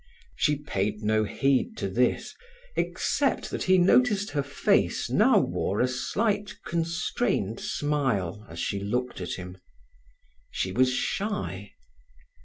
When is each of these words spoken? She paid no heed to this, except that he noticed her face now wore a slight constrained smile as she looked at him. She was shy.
She 0.35 0.55
paid 0.57 1.03
no 1.03 1.25
heed 1.25 1.77
to 1.77 1.87
this, 1.87 2.33
except 2.75 3.51
that 3.51 3.61
he 3.65 3.77
noticed 3.77 4.31
her 4.31 4.41
face 4.41 5.11
now 5.11 5.37
wore 5.37 5.79
a 5.79 5.87
slight 5.87 6.55
constrained 6.65 7.59
smile 7.59 8.47
as 8.49 8.57
she 8.57 8.79
looked 8.79 9.21
at 9.21 9.33
him. 9.33 9.59
She 10.49 10.71
was 10.71 10.91
shy. 10.91 11.73